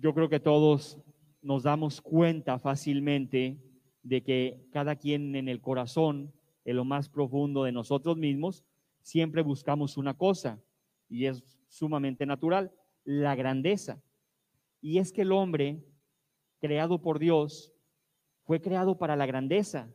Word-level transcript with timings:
Yo 0.00 0.14
creo 0.14 0.30
que 0.30 0.40
todos 0.40 0.98
nos 1.42 1.64
damos 1.64 2.00
cuenta 2.00 2.58
fácilmente 2.58 3.60
de 4.02 4.22
que 4.22 4.66
cada 4.72 4.96
quien 4.96 5.36
en 5.36 5.46
el 5.46 5.60
corazón, 5.60 6.32
en 6.64 6.76
lo 6.76 6.86
más 6.86 7.10
profundo 7.10 7.64
de 7.64 7.72
nosotros 7.72 8.16
mismos, 8.16 8.64
siempre 9.02 9.42
buscamos 9.42 9.98
una 9.98 10.14
cosa 10.14 10.58
y 11.06 11.26
es 11.26 11.44
sumamente 11.68 12.24
natural, 12.24 12.72
la 13.04 13.34
grandeza. 13.34 14.02
Y 14.80 14.96
es 14.96 15.12
que 15.12 15.20
el 15.20 15.32
hombre, 15.32 15.84
creado 16.60 17.02
por 17.02 17.18
Dios, 17.18 17.74
fue 18.44 18.62
creado 18.62 18.96
para 18.96 19.16
la 19.16 19.26
grandeza. 19.26 19.94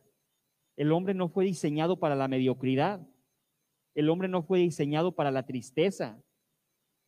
El 0.76 0.92
hombre 0.92 1.14
no 1.14 1.28
fue 1.28 1.46
diseñado 1.46 1.98
para 1.98 2.14
la 2.14 2.28
mediocridad. 2.28 3.04
El 3.92 4.08
hombre 4.08 4.28
no 4.28 4.44
fue 4.44 4.60
diseñado 4.60 5.16
para 5.16 5.32
la 5.32 5.46
tristeza. 5.46 6.22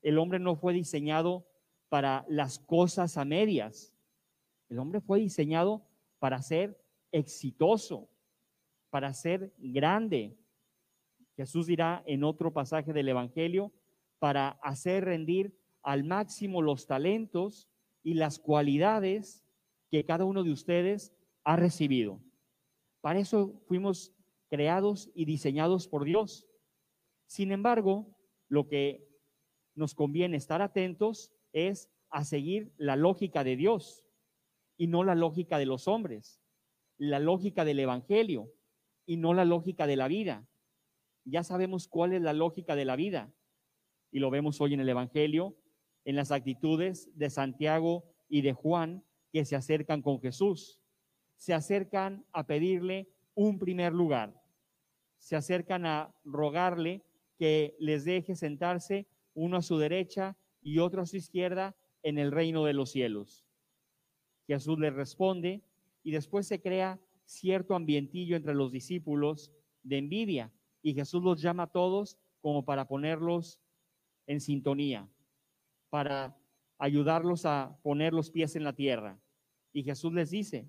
El 0.02 0.18
hombre 0.18 0.40
no 0.40 0.56
fue 0.56 0.72
diseñado 0.72 1.47
para 1.88 2.24
las 2.28 2.58
cosas 2.58 3.16
a 3.16 3.24
medias. 3.24 3.94
El 4.68 4.78
hombre 4.78 5.00
fue 5.00 5.20
diseñado 5.20 5.82
para 6.18 6.42
ser 6.42 6.80
exitoso, 7.12 8.08
para 8.90 9.14
ser 9.14 9.52
grande. 9.58 10.36
Jesús 11.36 11.66
dirá 11.66 12.02
en 12.06 12.24
otro 12.24 12.52
pasaje 12.52 12.92
del 12.92 13.08
Evangelio, 13.08 13.72
para 14.18 14.50
hacer 14.62 15.04
rendir 15.04 15.56
al 15.82 16.04
máximo 16.04 16.60
los 16.60 16.86
talentos 16.86 17.68
y 18.02 18.14
las 18.14 18.38
cualidades 18.38 19.44
que 19.90 20.04
cada 20.04 20.24
uno 20.24 20.42
de 20.42 20.52
ustedes 20.52 21.12
ha 21.44 21.56
recibido. 21.56 22.20
Para 23.00 23.20
eso 23.20 23.60
fuimos 23.66 24.12
creados 24.50 25.10
y 25.14 25.24
diseñados 25.24 25.88
por 25.88 26.04
Dios. 26.04 26.46
Sin 27.26 27.52
embargo, 27.52 28.06
lo 28.48 28.68
que 28.68 29.06
nos 29.74 29.94
conviene 29.94 30.36
estar 30.36 30.60
atentos 30.60 31.32
es 31.66 31.90
a 32.10 32.24
seguir 32.24 32.72
la 32.76 32.96
lógica 32.96 33.44
de 33.44 33.56
Dios 33.56 34.04
y 34.76 34.86
no 34.86 35.04
la 35.04 35.14
lógica 35.14 35.58
de 35.58 35.66
los 35.66 35.88
hombres, 35.88 36.40
la 36.96 37.18
lógica 37.18 37.64
del 37.64 37.80
Evangelio 37.80 38.52
y 39.06 39.16
no 39.16 39.34
la 39.34 39.44
lógica 39.44 39.86
de 39.86 39.96
la 39.96 40.08
vida. 40.08 40.46
Ya 41.24 41.42
sabemos 41.42 41.88
cuál 41.88 42.12
es 42.12 42.22
la 42.22 42.32
lógica 42.32 42.76
de 42.76 42.84
la 42.84 42.96
vida 42.96 43.32
y 44.10 44.20
lo 44.20 44.30
vemos 44.30 44.60
hoy 44.60 44.74
en 44.74 44.80
el 44.80 44.88
Evangelio, 44.88 45.56
en 46.04 46.16
las 46.16 46.30
actitudes 46.30 47.10
de 47.18 47.30
Santiago 47.30 48.04
y 48.28 48.42
de 48.42 48.52
Juan 48.52 49.04
que 49.32 49.44
se 49.44 49.56
acercan 49.56 50.02
con 50.02 50.20
Jesús. 50.20 50.80
Se 51.36 51.54
acercan 51.54 52.24
a 52.32 52.46
pedirle 52.46 53.08
un 53.34 53.58
primer 53.58 53.92
lugar. 53.92 54.42
Se 55.18 55.36
acercan 55.36 55.84
a 55.86 56.14
rogarle 56.24 57.02
que 57.38 57.76
les 57.78 58.04
deje 58.04 58.34
sentarse 58.34 59.06
uno 59.34 59.58
a 59.58 59.62
su 59.62 59.78
derecha 59.78 60.36
y 60.62 60.78
otro 60.78 61.02
a 61.02 61.06
su 61.06 61.16
izquierda 61.16 61.76
en 62.02 62.18
el 62.18 62.32
reino 62.32 62.64
de 62.64 62.72
los 62.72 62.90
cielos. 62.90 63.44
Jesús 64.46 64.78
les 64.78 64.94
responde 64.94 65.62
y 66.02 66.10
después 66.10 66.46
se 66.46 66.60
crea 66.60 66.98
cierto 67.24 67.74
ambientillo 67.74 68.36
entre 68.36 68.54
los 68.54 68.72
discípulos 68.72 69.52
de 69.82 69.98
envidia 69.98 70.52
y 70.82 70.94
Jesús 70.94 71.22
los 71.22 71.40
llama 71.40 71.64
a 71.64 71.72
todos 71.72 72.18
como 72.40 72.64
para 72.64 72.88
ponerlos 72.88 73.60
en 74.26 74.40
sintonía, 74.40 75.08
para 75.90 76.36
ayudarlos 76.78 77.44
a 77.44 77.78
poner 77.82 78.12
los 78.12 78.30
pies 78.30 78.56
en 78.56 78.64
la 78.64 78.72
tierra. 78.72 79.18
Y 79.72 79.82
Jesús 79.82 80.12
les 80.12 80.30
dice, 80.30 80.68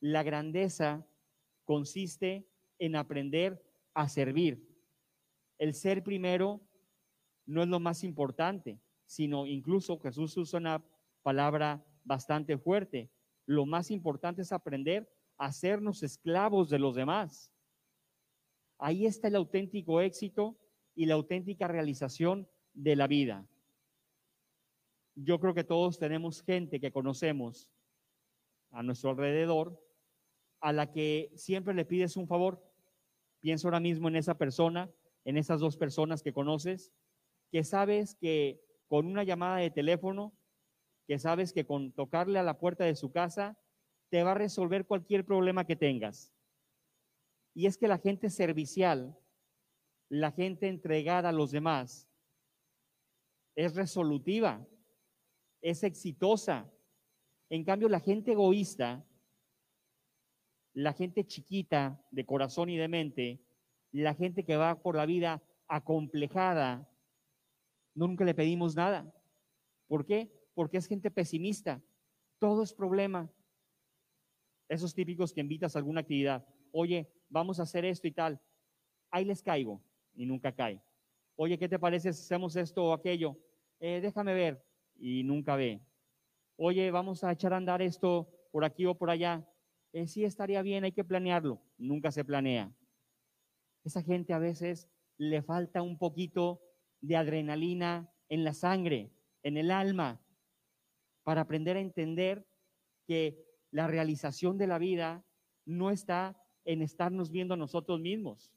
la 0.00 0.22
grandeza 0.22 1.06
consiste 1.64 2.46
en 2.78 2.96
aprender 2.96 3.64
a 3.94 4.08
servir. 4.08 4.68
El 5.58 5.74
ser 5.74 6.02
primero 6.02 6.60
no 7.46 7.62
es 7.62 7.68
lo 7.68 7.80
más 7.80 8.04
importante, 8.04 8.78
sino 9.06 9.46
incluso 9.46 9.98
Jesús 9.98 10.36
usa 10.36 10.60
una 10.60 10.84
palabra 11.22 11.84
bastante 12.04 12.58
fuerte. 12.58 13.10
Lo 13.46 13.66
más 13.66 13.90
importante 13.90 14.42
es 14.42 14.52
aprender 14.52 15.10
a 15.38 15.46
hacernos 15.46 16.02
esclavos 16.02 16.70
de 16.70 16.78
los 16.78 16.94
demás. 16.94 17.52
Ahí 18.78 19.06
está 19.06 19.28
el 19.28 19.36
auténtico 19.36 20.00
éxito 20.00 20.58
y 20.94 21.06
la 21.06 21.14
auténtica 21.14 21.68
realización 21.68 22.48
de 22.72 22.96
la 22.96 23.06
vida. 23.06 23.46
Yo 25.14 25.38
creo 25.38 25.54
que 25.54 25.64
todos 25.64 25.98
tenemos 25.98 26.42
gente 26.42 26.80
que 26.80 26.92
conocemos 26.92 27.68
a 28.70 28.82
nuestro 28.82 29.10
alrededor 29.10 29.80
a 30.60 30.72
la 30.72 30.90
que 30.90 31.30
siempre 31.36 31.74
le 31.74 31.84
pides 31.84 32.16
un 32.16 32.26
favor. 32.26 32.62
Pienso 33.40 33.68
ahora 33.68 33.80
mismo 33.80 34.08
en 34.08 34.16
esa 34.16 34.36
persona, 34.36 34.90
en 35.24 35.36
esas 35.36 35.60
dos 35.60 35.76
personas 35.76 36.22
que 36.22 36.32
conoces, 36.32 36.92
que 37.50 37.62
sabes 37.62 38.16
que 38.16 38.64
con 38.94 39.06
una 39.06 39.24
llamada 39.24 39.56
de 39.56 39.72
teléfono, 39.72 40.32
que 41.08 41.18
sabes 41.18 41.52
que 41.52 41.66
con 41.66 41.90
tocarle 41.90 42.38
a 42.38 42.44
la 42.44 42.60
puerta 42.60 42.84
de 42.84 42.94
su 42.94 43.10
casa, 43.10 43.58
te 44.08 44.22
va 44.22 44.30
a 44.30 44.34
resolver 44.34 44.86
cualquier 44.86 45.24
problema 45.24 45.66
que 45.66 45.74
tengas. 45.74 46.32
Y 47.54 47.66
es 47.66 47.76
que 47.76 47.88
la 47.88 47.98
gente 47.98 48.30
servicial, 48.30 49.18
la 50.08 50.30
gente 50.30 50.68
entregada 50.68 51.30
a 51.30 51.32
los 51.32 51.50
demás, 51.50 52.08
es 53.56 53.74
resolutiva, 53.74 54.64
es 55.60 55.82
exitosa. 55.82 56.72
En 57.50 57.64
cambio, 57.64 57.88
la 57.88 57.98
gente 57.98 58.30
egoísta, 58.30 59.04
la 60.72 60.92
gente 60.92 61.26
chiquita 61.26 62.00
de 62.12 62.24
corazón 62.24 62.70
y 62.70 62.76
de 62.76 62.86
mente, 62.86 63.40
la 63.90 64.14
gente 64.14 64.44
que 64.44 64.56
va 64.56 64.80
por 64.80 64.94
la 64.94 65.04
vida 65.04 65.42
acomplejada, 65.66 66.88
nunca 67.94 68.24
le 68.24 68.34
pedimos 68.34 68.74
nada. 68.74 69.12
¿Por 69.86 70.04
qué? 70.04 70.30
Porque 70.54 70.78
es 70.78 70.86
gente 70.86 71.10
pesimista. 71.10 71.82
Todo 72.38 72.62
es 72.62 72.72
problema. 72.72 73.30
Esos 74.68 74.94
típicos 74.94 75.32
que 75.32 75.40
invitas 75.40 75.74
a 75.74 75.78
alguna 75.78 76.00
actividad. 76.00 76.46
Oye, 76.72 77.10
vamos 77.28 77.60
a 77.60 77.64
hacer 77.64 77.84
esto 77.84 78.06
y 78.06 78.12
tal. 78.12 78.40
Ahí 79.10 79.24
les 79.24 79.42
caigo 79.42 79.80
y 80.14 80.26
nunca 80.26 80.52
cae. 80.52 80.82
Oye, 81.36 81.58
¿qué 81.58 81.68
te 81.68 81.78
parece 81.78 82.12
si 82.12 82.22
hacemos 82.22 82.56
esto 82.56 82.84
o 82.84 82.92
aquello? 82.92 83.36
Eh, 83.80 84.00
déjame 84.00 84.34
ver 84.34 84.64
y 84.96 85.22
nunca 85.24 85.56
ve. 85.56 85.80
Oye, 86.56 86.90
vamos 86.90 87.24
a 87.24 87.32
echar 87.32 87.52
a 87.52 87.56
andar 87.56 87.82
esto 87.82 88.28
por 88.52 88.64
aquí 88.64 88.86
o 88.86 88.96
por 88.96 89.10
allá. 89.10 89.46
Eh, 89.92 90.06
sí, 90.06 90.24
estaría 90.24 90.62
bien, 90.62 90.84
hay 90.84 90.92
que 90.92 91.04
planearlo. 91.04 91.60
Nunca 91.76 92.10
se 92.10 92.24
planea. 92.24 92.72
Esa 93.84 94.02
gente 94.02 94.32
a 94.32 94.38
veces 94.38 94.88
le 95.16 95.42
falta 95.42 95.82
un 95.82 95.98
poquito 95.98 96.60
de 97.04 97.16
adrenalina 97.16 98.10
en 98.30 98.44
la 98.44 98.54
sangre, 98.54 99.12
en 99.42 99.58
el 99.58 99.70
alma, 99.70 100.22
para 101.22 101.42
aprender 101.42 101.76
a 101.76 101.80
entender 101.80 102.46
que 103.06 103.44
la 103.70 103.86
realización 103.86 104.56
de 104.56 104.66
la 104.66 104.78
vida 104.78 105.22
no 105.66 105.90
está 105.90 106.40
en 106.64 106.80
estarnos 106.80 107.30
viendo 107.30 107.54
a 107.54 107.58
nosotros 107.58 108.00
mismos. 108.00 108.54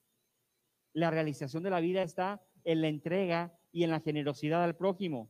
La 0.93 1.11
realización 1.11 1.61
de 1.63 1.71
la 1.71 1.81
vida 1.81 2.03
está 2.03 2.41
en 2.63 2.81
la 2.81 2.87
entrega 2.87 3.53
y 3.73 3.83
en 3.83 3.89
la 3.89 3.99
generosidad 3.99 4.63
al 4.63 4.77
prójimo. 4.77 5.29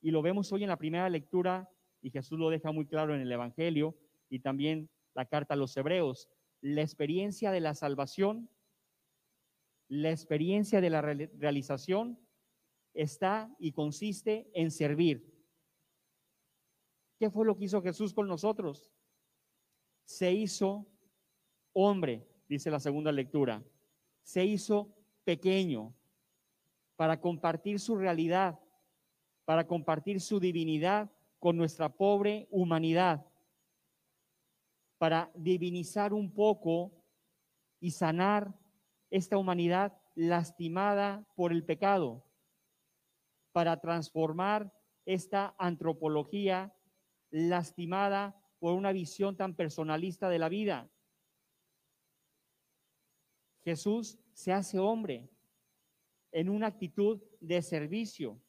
Y 0.00 0.12
lo 0.12 0.22
vemos 0.22 0.52
hoy 0.52 0.62
en 0.62 0.68
la 0.68 0.78
primera 0.78 1.08
lectura, 1.08 1.68
y 2.00 2.10
Jesús 2.10 2.38
lo 2.38 2.50
deja 2.50 2.70
muy 2.70 2.86
claro 2.86 3.16
en 3.16 3.20
el 3.20 3.32
Evangelio 3.32 3.96
y 4.28 4.40
también 4.40 4.88
la 5.14 5.26
carta 5.26 5.54
a 5.54 5.56
los 5.56 5.76
Hebreos. 5.76 6.28
La 6.60 6.82
experiencia 6.82 7.50
de 7.50 7.60
la 7.60 7.74
salvación, 7.74 8.48
la 9.88 10.10
experiencia 10.10 10.80
de 10.80 10.90
la 10.90 11.02
realización 11.02 12.20
está 12.94 13.54
y 13.58 13.72
consiste 13.72 14.48
en 14.54 14.70
servir. 14.70 15.34
¿Qué 17.18 17.30
fue 17.30 17.44
lo 17.44 17.56
que 17.56 17.64
hizo 17.64 17.82
Jesús 17.82 18.14
con 18.14 18.28
nosotros? 18.28 18.92
Se 20.04 20.32
hizo 20.32 20.86
hombre, 21.72 22.26
dice 22.48 22.70
la 22.70 22.80
segunda 22.80 23.12
lectura. 23.12 23.62
Se 24.22 24.44
hizo 24.44 24.94
pequeño 25.24 25.94
para 26.96 27.20
compartir 27.20 27.80
su 27.80 27.96
realidad, 27.96 28.58
para 29.44 29.66
compartir 29.66 30.20
su 30.20 30.40
divinidad 30.40 31.10
con 31.40 31.56
nuestra 31.56 31.88
pobre 31.88 32.46
humanidad, 32.50 33.26
para 34.98 35.30
divinizar 35.34 36.14
un 36.14 36.32
poco 36.32 36.92
y 37.80 37.90
sanar 37.90 38.54
esta 39.10 39.36
humanidad 39.36 39.96
lastimada 40.14 41.26
por 41.34 41.52
el 41.52 41.64
pecado 41.64 42.24
para 43.54 43.80
transformar 43.80 44.74
esta 45.06 45.54
antropología 45.58 46.74
lastimada 47.30 48.36
por 48.58 48.74
una 48.74 48.90
visión 48.90 49.36
tan 49.36 49.54
personalista 49.54 50.28
de 50.28 50.40
la 50.40 50.48
vida. 50.48 50.90
Jesús 53.62 54.18
se 54.32 54.52
hace 54.52 54.80
hombre 54.80 55.30
en 56.32 56.48
una 56.48 56.66
actitud 56.66 57.22
de 57.40 57.62
servicio, 57.62 58.42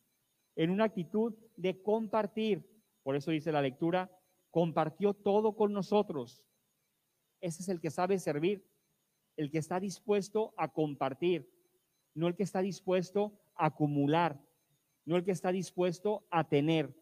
en 0.56 0.72
una 0.72 0.86
actitud 0.86 1.36
de 1.56 1.84
compartir. 1.84 2.68
Por 3.04 3.16
eso 3.16 3.30
dice 3.30 3.52
la 3.52 3.62
lectura, 3.62 4.12
compartió 4.50 5.14
todo 5.14 5.56
con 5.56 5.72
nosotros. 5.72 6.44
Ese 7.42 7.62
es 7.62 7.70
el 7.70 7.80
que 7.80 7.92
sabe 7.92 8.18
servir, 8.18 8.68
el 9.38 9.52
que 9.52 9.60
está 9.60 9.80
dispuesto 9.80 10.56
a 10.58 10.74
compartir, 10.74 11.48
no 12.16 12.28
el 12.28 12.36
que 12.36 12.42
está 12.42 12.64
dispuesto 12.64 13.40
a 13.54 13.68
acumular, 13.68 14.42
no 15.06 15.16
el 15.16 15.24
que 15.24 15.32
está 15.32 15.52
dispuesto 15.52 16.26
a 16.30 16.48
tener. 16.48 16.94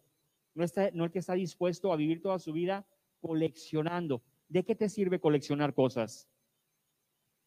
no, 0.54 0.64
está, 0.64 0.90
no 0.92 1.04
el 1.04 1.10
que 1.10 1.18
está 1.18 1.34
dispuesto 1.34 1.92
a 1.92 1.96
vivir 1.96 2.22
toda 2.22 2.38
su 2.38 2.52
vida 2.52 2.86
coleccionando. 3.20 4.22
¿De 4.48 4.64
qué 4.64 4.74
te 4.74 4.88
sirve 4.88 5.20
coleccionar 5.20 5.74
cosas? 5.74 6.28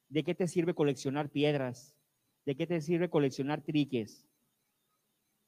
¿De 0.10 0.24
qué 0.24 0.34
te 0.34 0.48
sirve 0.48 0.74
coleccionar 0.74 1.30
piedras? 1.30 1.96
¿De 2.46 2.56
qué 2.56 2.66
te 2.66 2.82
sirve 2.82 3.10
coleccionar 3.10 3.62
triques? 3.62 4.28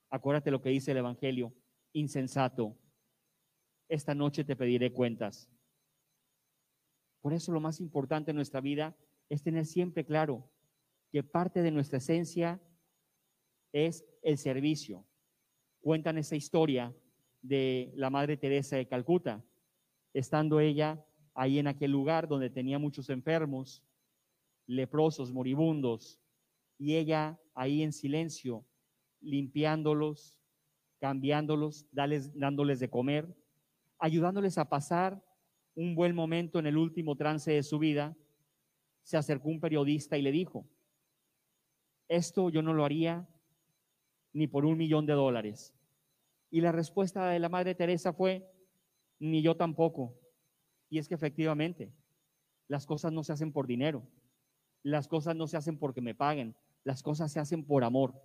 Acuérdate 0.10 0.52
lo 0.52 0.62
que 0.62 0.70
dice 0.70 0.92
el 0.92 0.98
Evangelio, 0.98 1.54
insensato. 1.94 2.78
Esta 3.88 4.14
noche 4.14 4.44
te 4.44 4.56
pediré 4.56 4.92
cuentas. 4.92 5.50
Por 7.22 7.34
eso 7.34 7.52
lo 7.52 7.60
más 7.60 7.80
importante 7.80 8.32
en 8.32 8.36
nuestra 8.36 8.62
vida 8.62 8.96
es 9.30 9.44
tener 9.44 9.66
siempre 9.66 10.06
claro 10.06 10.50
que 11.12 11.24
parte 11.24 11.62
de 11.62 11.72
nuestra 11.72 11.98
esencia 11.98 12.62
es 13.72 14.06
el 14.22 14.38
servicio. 14.38 15.06
Cuentan 15.82 16.18
esa 16.18 16.36
historia 16.36 16.94
de 17.42 17.92
la 17.96 18.10
Madre 18.10 18.38
Teresa 18.38 18.76
de 18.76 18.88
Calcuta, 18.88 19.44
estando 20.14 20.60
ella 20.60 21.06
ahí 21.34 21.60
en 21.60 21.68
aquel 21.68 21.92
lugar 21.92 22.28
donde 22.28 22.50
tenía 22.50 22.80
muchos 22.80 23.10
enfermos, 23.10 23.84
leprosos, 24.66 25.32
moribundos, 25.32 26.20
y 26.78 26.96
ella 26.96 27.40
ahí 27.54 27.82
en 27.82 27.92
silencio, 27.92 28.66
limpiándolos, 29.22 30.38
cambiándolos, 31.00 31.88
dándoles 31.92 32.80
de 32.80 32.90
comer, 32.90 33.36
ayudándoles 33.98 34.58
a 34.58 34.68
pasar 34.68 35.24
un 35.76 35.96
buen 35.96 36.14
momento 36.14 36.60
en 36.60 36.68
el 36.68 36.78
último 36.78 37.16
trance 37.16 37.52
de 37.52 37.64
su 37.64 37.80
vida, 37.80 38.18
se 39.04 39.18
acercó 39.18 39.50
un 39.50 39.60
periodista 39.60 40.18
y 40.18 40.22
le 40.22 40.32
dijo, 40.32 40.68
esto 42.08 42.50
yo 42.50 42.62
no 42.62 42.74
lo 42.74 42.84
haría 42.84 43.28
ni 44.34 44.48
por 44.48 44.66
un 44.66 44.78
millón 44.78 45.06
de 45.06 45.14
dólares. 45.14 45.74
Y 46.52 46.62
la 46.62 46.72
respuesta 46.72 47.30
de 47.30 47.40
la 47.40 47.50
Madre 47.50 47.76
Teresa 47.76 48.14
fue, 48.14 48.52
ni 49.20 49.42
yo 49.42 49.56
tampoco. 49.56 50.18
Y 50.90 50.98
es 50.98 51.08
que 51.08 51.16
efectivamente, 51.16 51.94
las 52.68 52.86
cosas 52.86 53.12
no 53.12 53.24
se 53.24 53.34
hacen 53.34 53.52
por 53.52 53.68
dinero, 53.68 54.08
las 54.84 55.08
cosas 55.08 55.36
no 55.36 55.48
se 55.48 55.58
hacen 55.58 55.78
porque 55.78 56.02
me 56.02 56.16
paguen, 56.16 56.56
las 56.84 57.04
cosas 57.04 57.32
se 57.32 57.40
hacen 57.40 57.66
por 57.66 57.84
amor. 57.84 58.22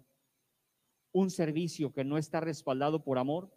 Un 1.13 1.31
servicio 1.31 1.93
que 1.93 2.05
no 2.05 2.19
está 2.19 2.41
respaldado 2.41 3.05
por 3.05 3.19
amor, 3.19 3.53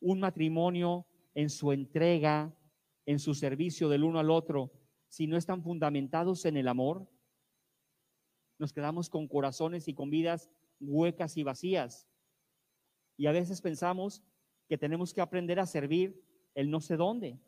un 0.00 0.20
matrimonio 0.20 1.06
en 1.34 1.50
su 1.50 1.72
entrega, 1.72 2.54
en 3.06 3.18
su 3.18 3.34
servicio 3.34 3.88
del 3.88 4.04
uno 4.04 4.18
al 4.18 4.30
otro, 4.30 4.72
si 5.08 5.26
no 5.26 5.36
están 5.36 5.62
fundamentados 5.62 6.44
en 6.44 6.56
el 6.56 6.68
amor, 6.68 7.08
nos 8.58 8.72
quedamos 8.72 9.10
con 9.10 9.28
corazones 9.28 9.88
y 9.88 9.94
con 9.94 10.10
vidas 10.10 10.50
huecas 10.80 11.36
y 11.36 11.42
vacías. 11.42 12.08
Y 13.16 13.26
a 13.26 13.32
veces 13.32 13.60
pensamos 13.60 14.22
que 14.68 14.78
tenemos 14.78 15.12
que 15.12 15.20
aprender 15.20 15.60
a 15.60 15.66
servir 15.66 16.22
el 16.54 16.70
no 16.70 16.80
sé 16.80 16.96
dónde, 16.96 17.38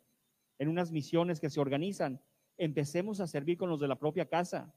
en 0.59 0.69
unas 0.69 0.91
misiones 0.91 1.39
que 1.39 1.49
se 1.49 1.59
organizan. 1.59 2.21
Empecemos 2.57 3.19
a 3.19 3.27
servir 3.27 3.57
con 3.57 3.69
los 3.69 3.79
de 3.79 3.87
la 3.87 3.99
propia 3.99 4.27
casa. 4.27 4.73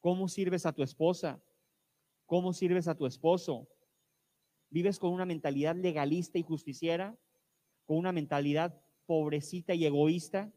¿Cómo 0.00 0.28
sirves 0.28 0.66
a 0.66 0.72
tu 0.72 0.82
esposa? 0.82 1.42
¿Cómo 2.26 2.52
sirves 2.52 2.88
a 2.88 2.94
tu 2.94 3.06
esposo? 3.06 3.68
¿Vives 4.70 4.98
con 4.98 5.12
una 5.12 5.24
mentalidad 5.24 5.74
legalista 5.74 6.38
y 6.38 6.42
justiciera? 6.42 7.18
¿Con 7.86 7.96
una 7.96 8.12
mentalidad 8.12 8.80
pobrecita 9.06 9.74
y 9.74 9.86
egoísta? 9.86 10.52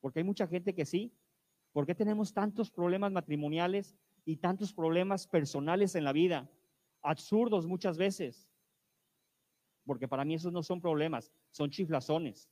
Porque 0.00 0.20
hay 0.20 0.24
mucha 0.24 0.46
gente 0.46 0.74
que 0.74 0.86
sí. 0.86 1.12
¿Por 1.72 1.86
qué 1.86 1.94
tenemos 1.94 2.32
tantos 2.32 2.70
problemas 2.70 3.12
matrimoniales 3.12 3.94
y 4.28 4.36
tantos 4.36 4.74
problemas 4.74 5.26
personales 5.26 5.94
en 5.94 6.04
la 6.04 6.12
vida? 6.12 6.50
Absurdos 7.00 7.66
muchas 7.66 7.96
veces. 7.96 8.46
Porque 9.86 10.06
para 10.06 10.22
mí 10.26 10.34
esos 10.34 10.52
no 10.52 10.62
son 10.62 10.82
problemas, 10.82 11.32
son 11.50 11.70
chiflazones. 11.70 12.50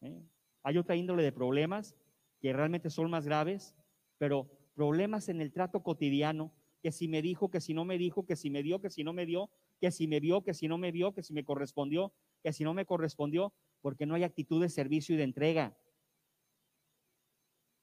¿Eh? 0.00 0.24
Hay 0.62 0.78
otra 0.78 0.96
índole 0.96 1.22
de 1.22 1.30
problemas 1.30 1.94
que 2.40 2.54
realmente 2.54 2.88
son 2.88 3.10
más 3.10 3.26
graves, 3.26 3.76
pero 4.16 4.48
problemas 4.74 5.28
en 5.28 5.42
el 5.42 5.52
trato 5.52 5.82
cotidiano, 5.82 6.54
que 6.80 6.90
si 6.90 7.06
me 7.06 7.20
dijo, 7.20 7.50
que 7.50 7.60
si 7.60 7.74
no 7.74 7.84
me 7.84 7.98
dijo, 7.98 8.24
que 8.24 8.34
si 8.34 8.48
me 8.48 8.62
dio, 8.62 8.80
que 8.80 8.88
si 8.88 9.04
no 9.04 9.12
me 9.12 9.26
dio, 9.26 9.50
que 9.78 9.90
si 9.90 10.08
me 10.08 10.20
vio, 10.20 10.42
que 10.42 10.54
si 10.54 10.68
no 10.68 10.78
me 10.78 10.90
vio, 10.90 11.12
que 11.12 11.22
si 11.22 11.34
me 11.34 11.44
correspondió, 11.44 12.14
que 12.42 12.54
si 12.54 12.64
no 12.64 12.72
me 12.72 12.86
correspondió, 12.86 13.52
porque 13.82 14.06
no 14.06 14.14
hay 14.14 14.24
actitud 14.24 14.62
de 14.62 14.70
servicio 14.70 15.14
y 15.14 15.18
de 15.18 15.24
entrega, 15.24 15.76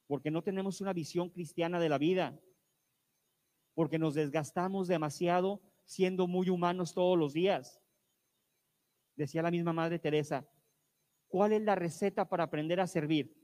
porque 0.07 0.31
no 0.31 0.41
tenemos 0.41 0.81
una 0.81 0.93
visión 0.93 1.29
cristiana 1.29 1.79
de 1.79 1.89
la 1.89 1.97
vida, 1.97 2.39
porque 3.73 3.99
nos 3.99 4.13
desgastamos 4.13 4.87
demasiado 4.87 5.61
siendo 5.83 6.27
muy 6.27 6.49
humanos 6.49 6.93
todos 6.93 7.17
los 7.17 7.33
días. 7.33 7.81
Decía 9.15 9.41
la 9.41 9.51
misma 9.51 9.73
Madre 9.73 9.99
Teresa, 9.99 10.47
¿cuál 11.27 11.53
es 11.53 11.61
la 11.61 11.75
receta 11.75 12.27
para 12.27 12.43
aprender 12.43 12.79
a 12.79 12.87
servir? 12.87 13.35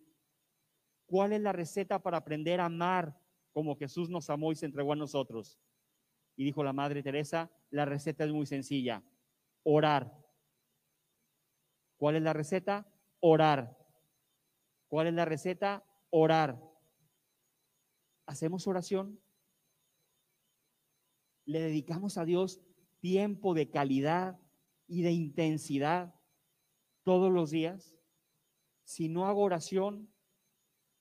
¿Cuál 1.05 1.33
es 1.33 1.41
la 1.41 1.51
receta 1.51 2.01
para 2.01 2.17
aprender 2.17 2.59
a 2.59 2.65
amar 2.65 3.17
como 3.51 3.75
Jesús 3.75 4.09
nos 4.09 4.29
amó 4.29 4.51
y 4.51 4.55
se 4.55 4.65
entregó 4.65 4.93
a 4.93 4.97
nosotros? 4.97 5.59
Y 6.35 6.45
dijo 6.45 6.63
la 6.63 6.73
Madre 6.73 7.03
Teresa, 7.03 7.51
la 7.69 7.85
receta 7.85 8.23
es 8.23 8.31
muy 8.31 8.45
sencilla, 8.45 9.03
orar. 9.63 10.17
¿Cuál 11.97 12.15
es 12.15 12.21
la 12.21 12.33
receta? 12.33 12.87
Orar. 13.19 13.77
¿Cuál 14.87 15.07
es 15.07 15.13
la 15.13 15.25
receta? 15.25 15.85
Orar. 16.11 16.61
¿Hacemos 18.25 18.67
oración? 18.67 19.19
¿Le 21.45 21.59
dedicamos 21.61 22.17
a 22.17 22.25
Dios 22.25 22.61
tiempo 22.99 23.53
de 23.53 23.69
calidad 23.69 24.39
y 24.87 25.01
de 25.01 25.11
intensidad 25.11 26.13
todos 27.03 27.31
los 27.31 27.49
días? 27.49 27.95
Si 28.83 29.09
no 29.09 29.25
hago 29.25 29.41
oración, 29.41 30.13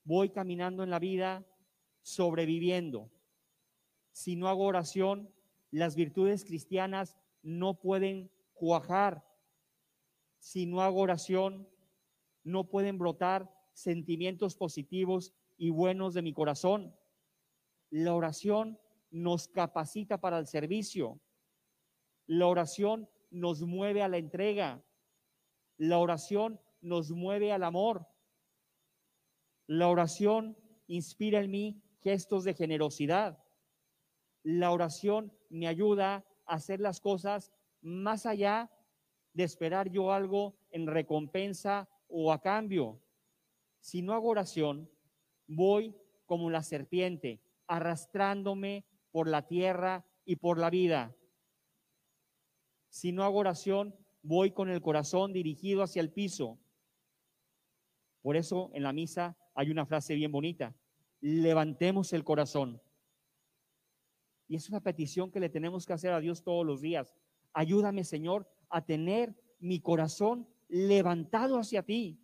voy 0.04 0.30
caminando 0.30 0.82
en 0.82 0.90
la 0.90 0.98
vida 0.98 1.46
sobreviviendo. 2.02 3.10
Si 4.12 4.36
no 4.36 4.48
hago 4.48 4.64
oración, 4.64 5.34
las 5.70 5.96
virtudes 5.96 6.44
cristianas 6.44 7.18
no 7.42 7.80
pueden 7.80 8.30
cuajar. 8.54 9.24
Si 10.38 10.66
no 10.66 10.82
hago 10.82 11.00
oración, 11.00 11.68
no 12.44 12.68
pueden 12.68 12.96
brotar 12.96 13.59
sentimientos 13.80 14.56
positivos 14.56 15.32
y 15.56 15.70
buenos 15.70 16.14
de 16.14 16.22
mi 16.22 16.32
corazón. 16.32 16.94
La 17.90 18.14
oración 18.14 18.78
nos 19.10 19.48
capacita 19.48 20.20
para 20.20 20.38
el 20.38 20.46
servicio. 20.46 21.20
La 22.26 22.46
oración 22.46 23.08
nos 23.30 23.62
mueve 23.62 24.02
a 24.02 24.08
la 24.08 24.18
entrega. 24.18 24.82
La 25.76 25.98
oración 25.98 26.60
nos 26.80 27.10
mueve 27.10 27.52
al 27.52 27.64
amor. 27.64 28.06
La 29.66 29.88
oración 29.88 30.56
inspira 30.86 31.40
en 31.40 31.50
mí 31.50 31.82
gestos 32.02 32.44
de 32.44 32.54
generosidad. 32.54 33.42
La 34.42 34.70
oración 34.70 35.32
me 35.48 35.66
ayuda 35.66 36.24
a 36.46 36.54
hacer 36.54 36.80
las 36.80 37.00
cosas 37.00 37.52
más 37.82 38.26
allá 38.26 38.70
de 39.32 39.44
esperar 39.44 39.90
yo 39.90 40.12
algo 40.12 40.54
en 40.70 40.86
recompensa 40.86 41.88
o 42.08 42.32
a 42.32 42.40
cambio. 42.40 43.00
Si 43.80 44.02
no 44.02 44.12
hago 44.12 44.28
oración, 44.28 44.90
voy 45.46 45.96
como 46.26 46.50
la 46.50 46.62
serpiente, 46.62 47.42
arrastrándome 47.66 48.84
por 49.10 49.28
la 49.28 49.46
tierra 49.46 50.06
y 50.24 50.36
por 50.36 50.58
la 50.58 50.70
vida. 50.70 51.16
Si 52.88 53.12
no 53.12 53.24
hago 53.24 53.38
oración, 53.38 53.94
voy 54.22 54.52
con 54.52 54.68
el 54.68 54.80
corazón 54.80 55.32
dirigido 55.32 55.82
hacia 55.82 56.02
el 56.02 56.12
piso. 56.12 56.58
Por 58.22 58.36
eso 58.36 58.70
en 58.74 58.82
la 58.82 58.92
misa 58.92 59.36
hay 59.54 59.70
una 59.70 59.86
frase 59.86 60.14
bien 60.14 60.30
bonita, 60.30 60.76
levantemos 61.20 62.12
el 62.12 62.24
corazón. 62.24 62.80
Y 64.46 64.56
es 64.56 64.68
una 64.68 64.80
petición 64.80 65.30
que 65.30 65.40
le 65.40 65.48
tenemos 65.48 65.86
que 65.86 65.92
hacer 65.92 66.12
a 66.12 66.20
Dios 66.20 66.42
todos 66.42 66.66
los 66.66 66.80
días. 66.80 67.14
Ayúdame, 67.52 68.04
Señor, 68.04 68.48
a 68.68 68.84
tener 68.84 69.34
mi 69.58 69.80
corazón 69.80 70.48
levantado 70.68 71.58
hacia 71.58 71.82
ti. 71.82 72.20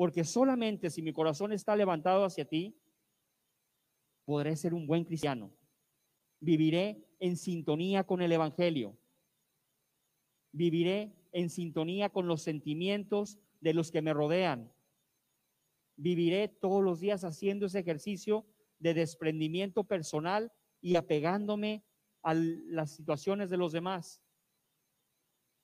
Porque 0.00 0.24
solamente 0.24 0.88
si 0.88 1.02
mi 1.02 1.12
corazón 1.12 1.52
está 1.52 1.76
levantado 1.76 2.24
hacia 2.24 2.46
ti, 2.46 2.74
podré 4.24 4.56
ser 4.56 4.72
un 4.72 4.86
buen 4.86 5.04
cristiano. 5.04 5.50
Viviré 6.40 7.04
en 7.18 7.36
sintonía 7.36 8.04
con 8.04 8.22
el 8.22 8.32
Evangelio. 8.32 8.96
Viviré 10.52 11.12
en 11.32 11.50
sintonía 11.50 12.08
con 12.08 12.26
los 12.26 12.40
sentimientos 12.40 13.38
de 13.60 13.74
los 13.74 13.90
que 13.90 14.00
me 14.00 14.14
rodean 14.14 14.72
viviré 16.00 16.48
todos 16.48 16.82
los 16.82 16.98
días 17.00 17.24
haciendo 17.24 17.66
ese 17.66 17.80
ejercicio 17.80 18.46
de 18.78 18.94
desprendimiento 18.94 19.84
personal 19.84 20.50
y 20.80 20.96
apegándome 20.96 21.84
a 22.22 22.32
las 22.32 22.92
situaciones 22.92 23.50
de 23.50 23.58
los 23.58 23.72
demás. 23.72 24.22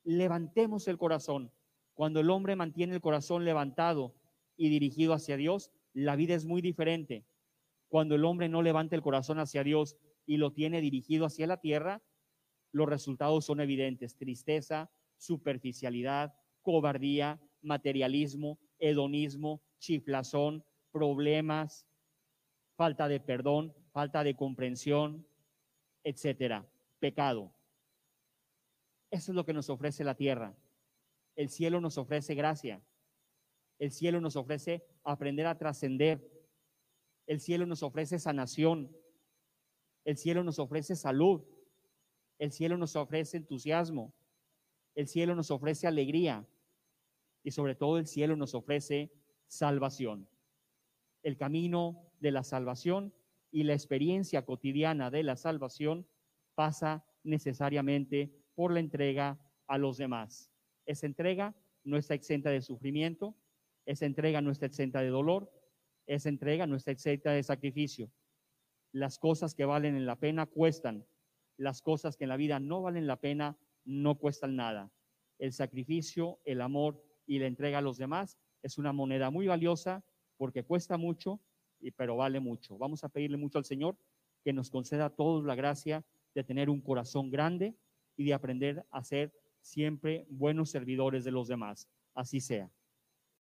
Levantemos 0.05 0.88
el 0.88 0.99
corazón. 0.99 1.50
Cuando 1.95 2.21
el 2.21 2.28
hombre 2.28 2.55
mantiene 2.55 2.95
el 2.95 3.00
corazón 3.00 3.47
levantado 3.47 4.14
y 4.57 4.69
dirigido 4.69 5.13
hacia 5.13 5.37
Dios, 5.37 5.71
la 5.93 6.17
vida 6.17 6.35
es 6.35 6.45
muy 6.45 6.61
diferente. 6.61 7.25
Cuando 7.89 8.15
el 8.15 8.25
hombre 8.25 8.49
no 8.49 8.63
levanta 8.63 8.97
el 8.97 9.03
corazón 9.03 9.39
hacia 9.39 9.65
Dios 9.65 9.97
y 10.27 10.39
lo 10.39 10.53
tiene 10.53 10.81
dirigido 10.81 11.27
hacia 11.27 11.47
la 11.47 11.61
tierra, 11.61 12.03
los 12.73 12.89
resultados 12.89 13.45
son 13.45 13.61
evidentes. 13.61 14.17
Tristeza, 14.17 14.91
superficialidad, 15.17 16.35
cobardía, 16.63 17.41
materialismo, 17.63 18.59
hedonismo, 18.79 19.63
chiflazón, 19.79 20.65
problemas, 20.91 21.87
falta 22.77 23.09
de 23.09 23.21
perdón, 23.21 23.75
falta 23.93 24.25
de 24.25 24.37
comprensión, 24.37 25.27
etcétera. 26.03 26.69
Pecado. 26.99 27.53
Eso 29.11 29.33
es 29.33 29.37
lo 29.37 29.45
que 29.45 29.53
nos 29.53 29.71
ofrece 29.71 30.05
la 30.05 30.15
tierra. 30.15 30.55
El 31.37 31.49
cielo 31.49 31.81
nos 31.81 31.99
ofrece 31.99 32.35
gracia. 32.35 32.83
El 33.78 33.90
cielo 33.90 34.21
nos 34.21 34.37
ofrece 34.37 34.85
aprender 35.04 35.47
a 35.47 35.59
trascender. 35.59 36.26
El 37.26 37.40
cielo 37.40 37.66
nos 37.66 37.83
ofrece 37.83 38.18
sanación. 38.18 38.95
El 40.04 40.16
cielo 40.16 40.45
nos 40.45 40.59
ofrece 40.59 40.97
salud. 40.97 41.42
El 42.38 42.52
cielo 42.52 42.76
nos 42.76 42.97
ofrece 42.97 43.37
entusiasmo. 43.37 44.14
El 44.95 45.09
cielo 45.09 45.35
nos 45.35 45.50
ofrece 45.50 45.87
alegría. 45.87 46.47
Y 47.42 47.50
sobre 47.50 47.75
todo 47.75 47.99
el 47.99 48.06
cielo 48.06 48.37
nos 48.37 48.54
ofrece 48.54 49.12
salvación. 49.47 50.28
El 51.23 51.37
camino 51.37 52.12
de 52.21 52.30
la 52.30 52.45
salvación 52.45 53.12
y 53.50 53.64
la 53.64 53.75
experiencia 53.75 54.45
cotidiana 54.45 55.11
de 55.11 55.23
la 55.23 55.37
salvación 55.37 56.06
pasa 56.54 57.04
necesariamente 57.23 58.33
por 58.54 58.73
la 58.73 58.80
entrega 58.80 59.38
a 59.66 59.78
los 59.78 59.97
demás. 59.99 60.50
Esa 60.87 61.06
entrega 61.06 61.54
no 61.85 61.97
está 61.97 62.14
exenta 62.14 62.50
de 62.50 62.62
sufrimiento, 62.62 63.37
esa 63.87 64.05
entrega 64.05 64.43
no 64.43 64.50
está 64.50 64.66
exenta 64.66 65.00
de 65.00 65.09
dolor, 65.09 65.50
esa 66.07 66.28
entrega 66.28 66.66
no 66.66 66.76
está 66.76 66.90
exenta 66.90 67.33
de 67.33 67.43
sacrificio. 67.43 68.11
Las 68.93 69.19
cosas 69.19 69.55
que 69.55 69.64
valen 69.64 70.05
la 70.07 70.19
pena 70.19 70.47
cuestan, 70.47 71.07
las 71.57 71.83
cosas 71.83 72.16
que 72.16 72.25
en 72.25 72.31
la 72.31 72.37
vida 72.37 72.61
no 72.61 72.83
valen 72.83 73.07
la 73.07 73.21
pena 73.21 73.59
no 73.85 74.19
cuestan 74.19 74.57
nada. 74.57 74.93
El 75.38 75.52
sacrificio, 75.52 76.40
el 76.45 76.61
amor 76.61 77.02
y 77.26 77.38
la 77.38 77.47
entrega 77.47 77.78
a 77.78 77.83
los 77.83 77.97
demás 77.97 78.38
es 78.62 78.78
una 78.78 78.93
moneda 78.93 79.31
muy 79.31 79.47
valiosa 79.47 80.05
porque 80.37 80.64
cuesta 80.64 80.97
mucho, 80.97 81.40
pero 81.97 82.16
vale 82.16 82.40
mucho. 82.40 82.76
Vamos 82.78 83.05
a 83.05 83.09
pedirle 83.09 83.37
mucho 83.37 83.59
al 83.59 83.64
Señor 83.64 83.97
que 84.43 84.52
nos 84.52 84.71
conceda 84.71 85.07
a 85.07 85.14
todos 85.14 85.45
la 85.45 85.55
gracia 85.55 86.05
de 86.35 86.45
tener 86.45 86.71
un 86.71 86.81
corazón 86.81 87.31
grande 87.31 87.76
y 88.16 88.25
de 88.25 88.35
aprender 88.35 88.85
a 88.90 89.02
ser 89.02 89.33
siempre 89.61 90.26
buenos 90.31 90.71
servidores 90.71 91.25
de 91.25 91.33
los 91.33 91.49
demás. 91.49 91.88
Así 92.14 92.40
sea. 92.40 92.71